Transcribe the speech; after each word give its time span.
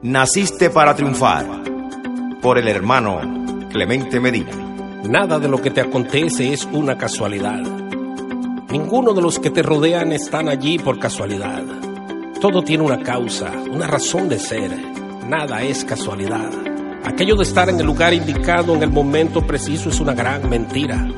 Naciste 0.00 0.70
para 0.70 0.94
triunfar 0.94 1.44
por 2.40 2.56
el 2.56 2.68
hermano 2.68 3.18
Clemente 3.68 4.20
Medina. 4.20 4.52
Nada 5.02 5.40
de 5.40 5.48
lo 5.48 5.60
que 5.60 5.72
te 5.72 5.80
acontece 5.80 6.52
es 6.52 6.68
una 6.70 6.96
casualidad. 6.96 7.60
Ninguno 8.70 9.12
de 9.12 9.22
los 9.22 9.40
que 9.40 9.50
te 9.50 9.60
rodean 9.60 10.12
están 10.12 10.48
allí 10.48 10.78
por 10.78 11.00
casualidad. 11.00 11.64
Todo 12.40 12.62
tiene 12.62 12.84
una 12.84 13.02
causa, 13.02 13.50
una 13.72 13.88
razón 13.88 14.28
de 14.28 14.38
ser. 14.38 14.70
Nada 15.26 15.62
es 15.62 15.84
casualidad. 15.84 16.48
Aquello 17.04 17.34
de 17.34 17.42
estar 17.42 17.68
en 17.68 17.80
el 17.80 17.86
lugar 17.86 18.14
indicado 18.14 18.76
en 18.76 18.84
el 18.84 18.90
momento 18.90 19.44
preciso 19.44 19.88
es 19.88 19.98
una 19.98 20.14
gran 20.14 20.48
mentira. 20.48 21.08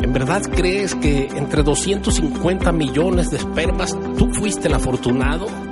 ¿En 0.00 0.12
verdad 0.12 0.42
crees 0.54 0.94
que 0.94 1.26
entre 1.34 1.64
250 1.64 2.70
millones 2.70 3.30
de 3.30 3.38
espermas 3.38 3.98
tú 4.16 4.32
fuiste 4.32 4.68
el 4.68 4.74
afortunado? 4.74 5.67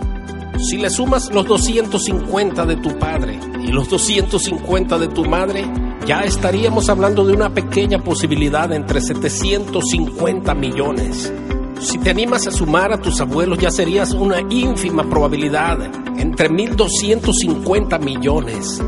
Si 0.58 0.78
le 0.78 0.88
sumas 0.88 1.30
los 1.32 1.46
250 1.46 2.64
de 2.64 2.76
tu 2.76 2.98
padre 2.98 3.38
y 3.62 3.68
los 3.68 3.88
250 3.90 4.98
de 4.98 5.08
tu 5.08 5.24
madre, 5.24 5.64
ya 6.06 6.20
estaríamos 6.20 6.88
hablando 6.88 7.24
de 7.24 7.34
una 7.34 7.52
pequeña 7.52 7.98
posibilidad 7.98 8.72
entre 8.72 9.00
750 9.00 10.54
millones. 10.54 11.32
Si 11.78 11.98
te 11.98 12.10
animas 12.10 12.46
a 12.46 12.50
sumar 12.50 12.92
a 12.92 13.00
tus 13.00 13.20
abuelos, 13.20 13.58
ya 13.58 13.70
serías 13.70 14.12
una 14.12 14.40
ínfima 14.40 15.08
probabilidad 15.08 15.78
entre 16.18 16.48
1250 16.48 17.98
millones. 17.98 18.82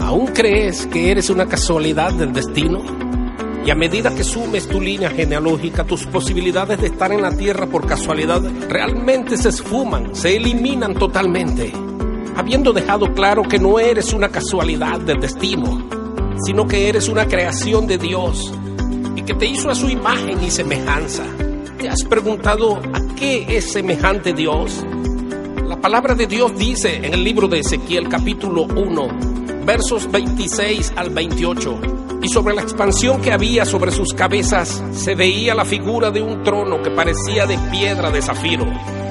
¿Aún 0.00 0.26
crees 0.26 0.86
que 0.86 1.10
eres 1.10 1.30
una 1.30 1.46
casualidad 1.46 2.12
del 2.12 2.34
destino? 2.34 2.82
Y 3.66 3.70
a 3.70 3.74
medida 3.74 4.14
que 4.14 4.24
sumes 4.24 4.68
tu 4.68 4.78
línea 4.78 5.08
genealógica, 5.08 5.84
tus 5.84 6.04
posibilidades 6.04 6.78
de 6.78 6.88
estar 6.88 7.10
en 7.12 7.22
la 7.22 7.34
tierra 7.34 7.66
por 7.66 7.86
casualidad 7.86 8.42
realmente 8.68 9.38
se 9.38 9.48
esfuman, 9.48 10.14
se 10.14 10.36
eliminan 10.36 10.94
totalmente, 10.94 11.72
habiendo 12.36 12.74
dejado 12.74 13.14
claro 13.14 13.42
que 13.42 13.58
no 13.58 13.78
eres 13.78 14.12
una 14.12 14.28
casualidad 14.28 15.00
del 15.00 15.18
destino, 15.18 15.88
sino 16.44 16.66
que 16.66 16.90
eres 16.90 17.08
una 17.08 17.26
creación 17.26 17.86
de 17.86 17.96
Dios 17.96 18.52
y 19.16 19.22
que 19.22 19.32
te 19.32 19.46
hizo 19.46 19.70
a 19.70 19.74
su 19.74 19.88
imagen 19.88 20.44
y 20.44 20.50
semejanza. 20.50 21.24
¿Te 21.78 21.88
has 21.88 22.04
preguntado 22.04 22.76
a 22.76 23.14
qué 23.16 23.46
es 23.56 23.72
semejante 23.72 24.34
Dios? 24.34 24.84
La 25.66 25.80
palabra 25.80 26.14
de 26.14 26.26
Dios 26.26 26.54
dice 26.58 26.96
en 26.96 27.14
el 27.14 27.24
libro 27.24 27.48
de 27.48 27.60
Ezequiel 27.60 28.10
capítulo 28.10 28.64
1, 28.64 29.64
versos 29.64 30.10
26 30.10 30.92
al 30.96 31.08
28 31.08 32.03
y 32.24 32.28
sobre 32.28 32.54
la 32.54 32.62
expansión 32.62 33.20
que 33.20 33.32
había 33.32 33.66
sobre 33.66 33.90
sus 33.90 34.14
cabezas 34.14 34.82
se 34.92 35.14
veía 35.14 35.54
la 35.54 35.66
figura 35.66 36.10
de 36.10 36.22
un 36.22 36.42
trono 36.42 36.82
que 36.82 36.90
parecía 36.90 37.44
de 37.44 37.58
piedra 37.70 38.10
de 38.10 38.22
zafiro, 38.22 38.64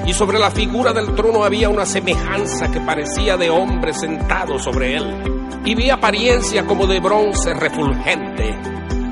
y 0.04 0.12
sobre 0.12 0.40
la 0.40 0.50
figura 0.50 0.92
del 0.92 1.14
trono 1.14 1.44
había 1.44 1.68
una 1.68 1.86
semejanza 1.86 2.72
que 2.72 2.80
parecía 2.80 3.36
de 3.36 3.50
hombre 3.50 3.92
sentado 3.92 4.58
sobre 4.58 4.96
él, 4.96 5.04
y 5.64 5.76
vi 5.76 5.90
apariencia 5.90 6.66
como 6.66 6.88
de 6.88 6.98
bronce 6.98 7.54
refulgente, 7.54 8.58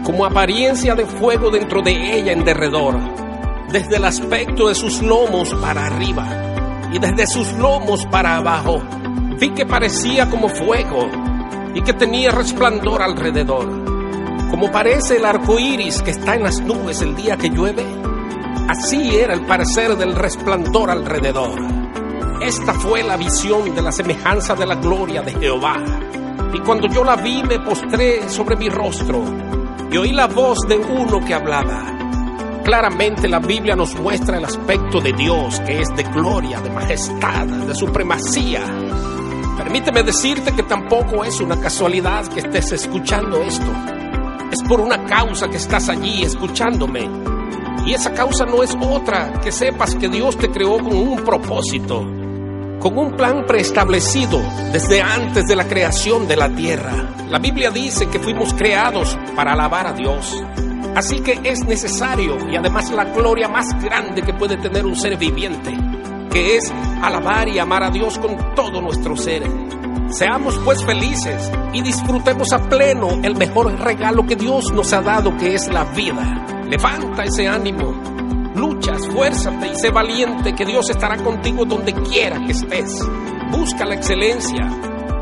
como 0.02 0.26
apariencia 0.26 0.96
de 0.96 1.06
fuego 1.06 1.50
dentro 1.50 1.80
de 1.80 2.18
ella 2.18 2.32
en 2.32 2.44
derredor, 2.44 2.98
desde 3.70 3.98
el 3.98 4.04
aspecto 4.04 4.66
de 4.66 4.74
sus 4.74 5.00
lomos 5.00 5.54
para 5.54 5.86
arriba, 5.86 6.26
y 6.92 6.98
desde 6.98 7.28
sus 7.28 7.52
lomos 7.52 8.04
para 8.06 8.38
abajo, 8.38 8.82
vi 9.38 9.50
que 9.50 9.64
parecía 9.64 10.28
como 10.28 10.48
fuego, 10.48 11.08
y 11.72 11.82
que 11.82 11.92
tenía 11.92 12.32
resplandor 12.32 13.00
alrededor 13.00 13.91
como 14.50 14.70
parece 14.70 15.16
el 15.16 15.24
arco 15.24 15.58
iris 15.58 16.02
que 16.02 16.10
está 16.10 16.34
en 16.34 16.42
las 16.42 16.60
nubes 16.60 17.00
el 17.02 17.16
día 17.16 17.36
que 17.36 17.48
llueve, 17.48 17.84
así 18.68 19.16
era 19.16 19.34
el 19.34 19.46
parecer 19.46 19.96
del 19.96 20.14
resplandor 20.14 20.90
alrededor. 20.90 21.58
Esta 22.42 22.74
fue 22.74 23.02
la 23.02 23.16
visión 23.16 23.74
de 23.74 23.82
la 23.82 23.92
semejanza 23.92 24.54
de 24.54 24.66
la 24.66 24.74
gloria 24.74 25.22
de 25.22 25.32
Jehová. 25.32 25.76
Y 26.52 26.58
cuando 26.60 26.88
yo 26.88 27.04
la 27.04 27.16
vi 27.16 27.42
me 27.42 27.60
postré 27.60 28.28
sobre 28.28 28.56
mi 28.56 28.68
rostro 28.68 29.22
y 29.90 29.96
oí 29.96 30.12
la 30.12 30.26
voz 30.26 30.58
de 30.68 30.76
uno 30.76 31.24
que 31.24 31.34
hablaba. 31.34 31.98
Claramente 32.64 33.28
la 33.28 33.38
Biblia 33.38 33.74
nos 33.76 33.94
muestra 33.94 34.38
el 34.38 34.44
aspecto 34.44 35.00
de 35.00 35.12
Dios 35.12 35.60
que 35.60 35.80
es 35.80 35.88
de 35.94 36.02
gloria, 36.02 36.60
de 36.60 36.70
majestad, 36.70 37.46
de 37.46 37.74
supremacía. 37.74 38.62
Permíteme 39.56 40.02
decirte 40.02 40.52
que 40.52 40.62
tampoco 40.62 41.24
es 41.24 41.40
una 41.40 41.60
casualidad 41.60 42.26
que 42.26 42.40
estés 42.40 42.72
escuchando 42.72 43.40
esto 43.42 44.01
es 44.52 44.62
por 44.62 44.80
una 44.80 45.04
causa 45.06 45.48
que 45.48 45.56
estás 45.56 45.88
allí 45.88 46.22
escuchándome. 46.22 47.08
Y 47.86 47.94
esa 47.94 48.12
causa 48.12 48.44
no 48.44 48.62
es 48.62 48.76
otra 48.80 49.40
que 49.40 49.50
sepas 49.50 49.94
que 49.94 50.08
Dios 50.08 50.36
te 50.36 50.50
creó 50.50 50.78
con 50.78 50.94
un 50.94 51.24
propósito, 51.24 52.00
con 52.78 52.98
un 52.98 53.16
plan 53.16 53.44
preestablecido 53.46 54.40
desde 54.70 55.00
antes 55.00 55.46
de 55.46 55.56
la 55.56 55.66
creación 55.66 56.28
de 56.28 56.36
la 56.36 56.54
tierra. 56.54 56.92
La 57.30 57.38
Biblia 57.38 57.70
dice 57.70 58.08
que 58.08 58.20
fuimos 58.20 58.52
creados 58.52 59.16
para 59.34 59.54
alabar 59.54 59.86
a 59.86 59.92
Dios. 59.94 60.44
Así 60.94 61.20
que 61.20 61.40
es 61.42 61.64
necesario 61.64 62.36
y 62.50 62.54
además 62.54 62.90
la 62.90 63.04
gloria 63.06 63.48
más 63.48 63.66
grande 63.82 64.20
que 64.20 64.34
puede 64.34 64.58
tener 64.58 64.84
un 64.84 64.94
ser 64.94 65.16
viviente, 65.16 65.72
que 66.30 66.58
es 66.58 66.70
alabar 67.00 67.48
y 67.48 67.58
amar 67.58 67.84
a 67.84 67.90
Dios 67.90 68.18
con 68.18 68.54
todo 68.54 68.82
nuestro 68.82 69.16
ser. 69.16 69.42
Seamos 70.12 70.58
pues 70.58 70.84
felices 70.84 71.50
y 71.72 71.80
disfrutemos 71.80 72.52
a 72.52 72.58
pleno 72.68 73.18
el 73.22 73.34
mejor 73.34 73.72
regalo 73.80 74.26
que 74.26 74.36
Dios 74.36 74.70
nos 74.70 74.92
ha 74.92 75.00
dado, 75.00 75.34
que 75.38 75.54
es 75.54 75.68
la 75.68 75.84
vida. 75.84 76.62
Levanta 76.68 77.24
ese 77.24 77.48
ánimo, 77.48 77.94
lucha, 78.54 78.92
esfuérzate 78.92 79.68
y 79.68 79.74
sé 79.74 79.88
valiente, 79.88 80.54
que 80.54 80.66
Dios 80.66 80.90
estará 80.90 81.16
contigo 81.16 81.64
donde 81.64 81.94
quiera 81.94 82.38
que 82.44 82.52
estés. 82.52 83.08
Busca 83.50 83.86
la 83.86 83.94
excelencia. 83.94 84.68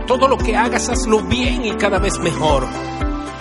Todo 0.09 0.27
lo 0.27 0.37
que 0.37 0.57
hagas, 0.57 0.89
hazlo 0.89 1.23
bien 1.23 1.65
y 1.65 1.71
cada 1.77 2.01
vez 2.01 2.19
mejor. 2.19 2.67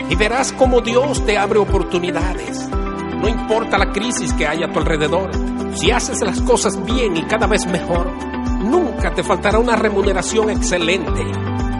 Y 0.07 0.15
verás 0.15 0.53
cómo 0.53 0.81
Dios 0.81 1.25
te 1.25 1.39
abre 1.39 1.57
oportunidades. 1.57 2.69
No 2.69 3.27
importa 3.27 3.79
la 3.79 3.91
crisis 3.91 4.33
que 4.33 4.45
haya 4.45 4.67
a 4.67 4.71
tu 4.71 4.77
alrededor, 4.77 5.31
si 5.73 5.89
haces 5.89 6.21
las 6.21 6.41
cosas 6.41 6.83
bien 6.85 7.17
y 7.17 7.23
cada 7.23 7.47
vez 7.47 7.65
mejor, 7.65 8.28
nunca 8.59 9.13
te 9.13 9.23
faltará 9.23 9.59
una 9.59 9.75
remuneración 9.75 10.49
excelente. 10.49 11.25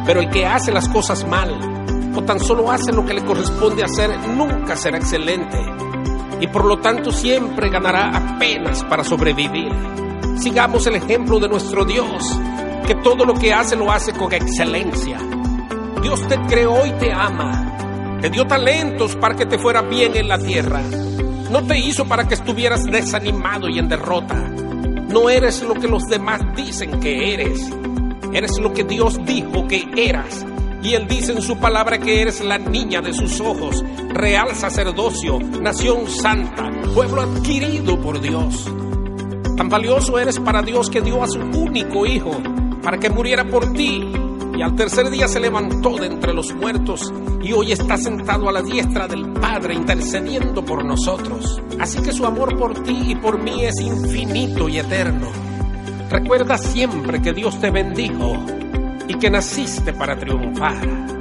Pero 0.06 0.22
el 0.22 0.30
que 0.30 0.46
hace 0.46 0.72
las 0.72 0.90
cosas 0.90 1.28
mal 1.28 1.54
o 2.16 2.24
tan 2.24 2.40
solo 2.40 2.72
hace 2.72 2.92
lo 2.92 3.06
que 3.06 3.14
le 3.14 3.24
corresponde 3.24 3.84
hacer 3.84 4.10
nunca 4.30 4.76
será 4.76 4.98
excelente 4.98 5.58
y 6.40 6.48
por 6.48 6.66
lo 6.66 6.78
tanto 6.80 7.12
siempre 7.12 7.70
ganará 7.70 8.36
apenas 8.36 8.84
para 8.86 9.04
sobrevivir. 9.04 9.72
Sigamos 10.38 10.88
el 10.88 10.96
ejemplo 10.96 11.40
de 11.40 11.50
nuestro 11.50 11.84
Dios, 11.84 12.40
que 12.88 12.96
todo 12.96 13.26
lo 13.26 13.34
que 13.34 13.54
hace 13.54 13.76
lo 13.76 13.92
hace 13.92 14.14
con 14.14 14.32
excelencia. 14.34 15.20
Dios 16.02 16.26
te 16.28 16.40
creó 16.48 16.86
y 16.86 16.92
te 16.94 17.12
ama. 17.12 18.18
Te 18.22 18.30
dio 18.30 18.48
talentos 18.48 19.16
para 19.16 19.36
que 19.36 19.46
te 19.46 19.58
fuera 19.58 19.82
bien 19.82 20.16
en 20.16 20.28
la 20.28 20.40
tierra. 20.40 20.82
No 21.52 21.64
te 21.64 21.78
hizo 21.78 22.06
para 22.06 22.28
que 22.28 22.36
estuvieras 22.36 22.86
desanimado 22.86 23.68
y 23.68 23.80
en 23.80 23.90
derrota. 23.90 24.54
No 25.10 25.30
eres 25.30 25.64
lo 25.64 25.74
que 25.74 25.88
los 25.88 26.04
demás 26.06 26.42
dicen 26.56 27.00
que 27.00 27.34
eres. 27.34 27.70
Eres 28.32 28.60
lo 28.60 28.74
que 28.74 28.84
Dios 28.84 29.18
dijo 29.26 29.68
que 29.68 29.86
eras. 29.98 30.46
Y 30.84 30.94
Él 30.94 31.08
dice 31.08 31.32
en 31.32 31.42
su 31.42 31.58
palabra 31.58 31.98
que 31.98 32.22
eres 32.22 32.42
la 32.42 32.58
niña 32.58 33.02
de 33.02 33.12
sus 33.14 33.42
ojos, 33.42 33.84
real 34.10 34.56
sacerdocio, 34.56 35.40
nación 35.40 36.08
santa, 36.08 36.70
pueblo 36.94 37.22
adquirido 37.22 38.00
por 38.00 38.22
Dios. 38.22 38.72
Tan 39.58 39.68
valioso 39.68 40.20
eres 40.20 40.40
para 40.40 40.62
Dios 40.62 40.90
que 40.90 41.02
dio 41.02 41.24
a 41.24 41.28
su 41.28 41.40
único 41.40 42.06
hijo 42.06 42.40
para 42.82 42.98
que 42.98 43.10
muriera 43.10 43.46
por 43.46 43.74
ti 43.74 44.09
y 44.60 44.62
al 44.62 44.76
tercer 44.76 45.10
día 45.10 45.26
se 45.30 45.40
levantó 45.40 45.96
de 45.96 46.08
entre 46.08 46.34
los 46.34 46.54
muertos 46.54 47.14
y 47.42 47.54
hoy 47.54 47.72
está 47.72 47.96
sentado 47.96 48.50
a 48.50 48.52
la 48.52 48.62
diestra 48.62 49.08
del 49.08 49.32
Padre 49.32 49.74
intercediendo 49.74 50.66
por 50.66 50.84
nosotros. 50.84 51.62
Así 51.80 52.02
que 52.02 52.12
su 52.12 52.26
amor 52.26 52.58
por 52.58 52.84
ti 52.84 53.12
y 53.12 53.16
por 53.16 53.42
mí 53.42 53.64
es 53.64 53.80
infinito 53.80 54.68
y 54.68 54.80
eterno. 54.80 55.28
Recuerda 56.10 56.58
siempre 56.58 57.22
que 57.22 57.32
Dios 57.32 57.58
te 57.62 57.72
bendijo 57.72 58.36
y 59.08 59.14
que 59.14 59.30
naciste 59.30 59.94
para 59.94 60.20
triunfar. 60.20 61.19